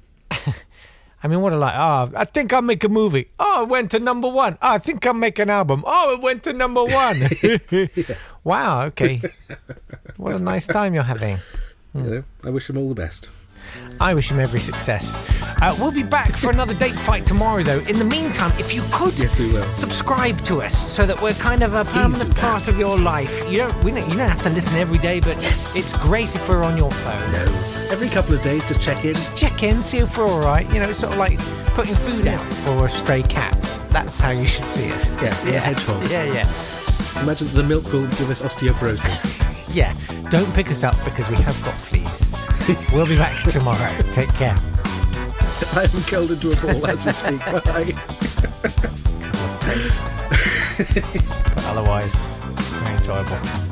I 1.22 1.26
mean, 1.26 1.40
what 1.40 1.52
a 1.52 1.56
like. 1.56 1.74
Oh, 1.74 1.78
ah, 1.80 2.08
I 2.16 2.24
think 2.24 2.52
I'll 2.52 2.62
make 2.62 2.84
a 2.84 2.88
movie. 2.88 3.28
Oh, 3.40 3.64
it 3.64 3.68
went 3.68 3.90
to 3.90 3.98
number 3.98 4.28
one. 4.28 4.56
Oh, 4.62 4.74
I 4.74 4.78
think 4.78 5.04
I'll 5.04 5.14
make 5.14 5.40
an 5.40 5.50
album. 5.50 5.82
Oh, 5.84 6.14
it 6.14 6.20
went 6.22 6.44
to 6.44 6.52
number 6.52 6.84
one. 6.84 7.28
Wow. 8.44 8.82
Okay. 8.84 9.20
What 10.16 10.34
a 10.34 10.38
nice 10.38 10.66
time 10.66 10.94
you're 10.94 11.02
having. 11.02 11.36
Hmm. 11.92 12.04
You 12.04 12.10
know, 12.10 12.24
I 12.44 12.50
wish 12.50 12.70
him 12.70 12.78
all 12.78 12.88
the 12.88 12.94
best. 12.94 13.30
I 14.00 14.14
wish 14.14 14.30
him 14.30 14.40
every 14.40 14.60
success. 14.60 15.22
Uh, 15.60 15.76
we'll 15.78 15.92
be 15.92 16.02
back 16.04 16.30
for 16.32 16.50
another 16.50 16.72
date 16.74 16.94
fight 16.94 17.26
tomorrow, 17.26 17.62
though. 17.62 17.80
In 17.80 17.98
the 17.98 18.04
meantime, 18.04 18.50
if 18.58 18.72
you 18.72 18.82
could 18.92 19.18
Yes, 19.18 19.38
we 19.38 19.52
will. 19.52 19.64
subscribe 19.74 20.38
to 20.44 20.62
us 20.62 20.90
so 20.90 21.04
that 21.04 21.20
we're 21.20 21.34
kind 21.34 21.62
of 21.62 21.74
a 21.74 21.84
permanent 21.84 22.34
part 22.36 22.68
of 22.68 22.78
your 22.78 22.96
life. 22.98 23.42
You 23.50 23.58
don't, 23.58 23.84
we 23.84 23.90
don't, 23.90 24.08
you 24.08 24.16
don't 24.16 24.30
have 24.30 24.42
to 24.44 24.50
listen 24.50 24.78
every 24.78 24.98
day, 24.98 25.20
but 25.20 25.36
Yes. 25.42 25.76
it's 25.76 25.92
great 26.04 26.34
if 26.34 26.48
we're 26.48 26.62
on 26.62 26.76
your 26.78 26.90
phone. 26.90 27.32
No, 27.32 27.44
every 27.90 28.08
couple 28.08 28.34
of 28.34 28.42
days, 28.42 28.66
just 28.66 28.82
check 28.82 29.04
in. 29.04 29.14
Just 29.14 29.36
check 29.36 29.62
in, 29.62 29.82
see 29.82 29.98
if 29.98 30.16
we're 30.16 30.26
all 30.26 30.40
right. 30.40 30.66
You 30.72 30.80
know, 30.80 30.88
it's 30.88 31.00
sort 31.00 31.12
of 31.12 31.18
like 31.18 31.38
putting 31.74 31.94
food 31.94 32.26
out 32.26 32.40
for 32.40 32.86
a 32.86 32.88
stray 32.88 33.22
cat. 33.22 33.54
That's 33.90 34.20
how 34.20 34.30
you 34.30 34.46
should 34.46 34.66
see 34.66 34.88
it. 34.88 35.08
Yeah, 35.22 35.56
a 35.56 35.60
hedgehog. 35.60 36.02
Yeah, 36.10 36.24
yeah. 36.24 37.22
Imagine 37.22 37.48
the 37.48 37.62
milk 37.62 37.84
will 37.92 38.06
give 38.06 38.30
us 38.30 38.42
osteoporosis. 38.42 39.44
Yeah. 39.74 39.94
Don't 40.30 40.50
pick 40.54 40.70
us 40.70 40.82
up 40.82 40.96
because 41.04 41.28
we 41.28 41.36
have 41.36 41.62
got 41.62 41.74
fleas. 41.74 42.24
we'll 42.92 43.06
be 43.06 43.16
back 43.16 43.38
tomorrow. 43.42 43.92
Take 44.12 44.30
care. 44.30 44.56
I 45.74 45.88
am 45.92 46.02
curled 46.04 46.30
into 46.30 46.48
a 46.48 46.56
ball 46.72 46.86
as 46.86 47.04
we 47.04 47.12
speak. 47.12 47.38
Bye. 47.40 47.92
Thanks. 49.60 49.98
but 51.54 51.64
otherwise, 51.66 52.14
very 52.80 52.96
enjoyable. 52.96 53.67